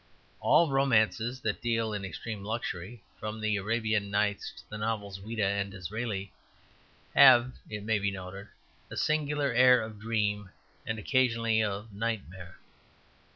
All 0.39 0.71
romances 0.71 1.41
that 1.41 1.61
deal 1.61 1.93
in 1.93 2.03
extreme 2.03 2.43
luxury, 2.43 3.03
from 3.19 3.39
the 3.39 3.57
"Arabian 3.57 4.09
Nights" 4.09 4.51
to 4.57 4.63
the 4.67 4.79
novels 4.79 5.19
of 5.19 5.25
Ouida 5.25 5.45
and 5.45 5.69
Disraeli, 5.69 6.31
have, 7.15 7.53
it 7.69 7.83
may 7.83 7.99
be 7.99 8.09
noted, 8.09 8.47
a 8.89 8.97
singular 8.97 9.53
air 9.53 9.79
of 9.79 9.99
dream 9.99 10.49
and 10.87 10.97
occasionally 10.97 11.61
of 11.63 11.93
nightmare. 11.93 12.57